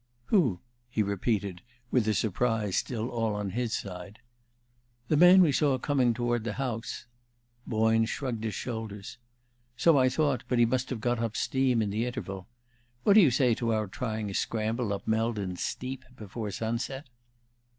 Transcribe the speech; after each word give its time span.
"Who?" 0.33 0.61
he 0.89 1.03
repeated, 1.03 1.61
with 1.91 2.05
the 2.05 2.15
surprise 2.15 2.75
still 2.75 3.09
all 3.09 3.35
on 3.35 3.51
his 3.51 3.71
side. 3.77 4.17
"The 5.09 5.15
man 5.15 5.43
we 5.43 5.51
saw 5.51 5.77
coming 5.77 6.15
toward 6.15 6.43
the 6.43 6.53
house." 6.53 7.05
Boyne 7.67 8.05
shrugged 8.05 8.43
his 8.43 8.55
shoulders. 8.55 9.19
"So 9.77 9.99
I 9.99 10.09
thought; 10.09 10.43
but 10.47 10.57
he 10.57 10.65
must 10.65 10.89
have 10.89 11.01
got 11.01 11.19
up 11.19 11.37
steam 11.37 11.83
in 11.83 11.91
the 11.91 12.07
interval. 12.07 12.47
What 13.03 13.13
do 13.13 13.21
you 13.21 13.29
say 13.29 13.53
to 13.53 13.73
our 13.75 13.85
trying 13.85 14.31
a 14.31 14.33
scramble 14.33 14.91
up 14.91 15.07
Meldon 15.07 15.55
Steep 15.57 16.03
before 16.15 16.49
sunset?" 16.49 17.05